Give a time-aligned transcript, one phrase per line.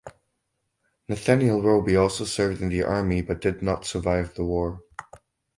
[1.09, 4.81] Nathaniel Robie also served in the Army but did not survive the war.